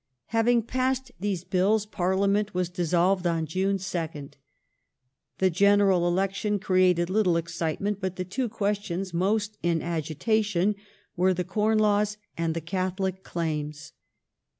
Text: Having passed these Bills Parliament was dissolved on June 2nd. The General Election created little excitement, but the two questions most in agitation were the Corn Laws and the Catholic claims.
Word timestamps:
Having 0.33 0.63
passed 0.63 1.11
these 1.19 1.43
Bills 1.43 1.85
Parliament 1.85 2.55
was 2.55 2.69
dissolved 2.69 3.27
on 3.27 3.45
June 3.45 3.77
2nd. 3.77 4.33
The 5.37 5.51
General 5.51 6.07
Election 6.07 6.57
created 6.57 7.07
little 7.07 7.37
excitement, 7.37 8.01
but 8.01 8.15
the 8.15 8.25
two 8.25 8.49
questions 8.49 9.13
most 9.13 9.59
in 9.61 9.79
agitation 9.83 10.73
were 11.15 11.35
the 11.35 11.43
Corn 11.43 11.77
Laws 11.77 12.17
and 12.35 12.55
the 12.55 12.61
Catholic 12.61 13.21
claims. 13.21 13.93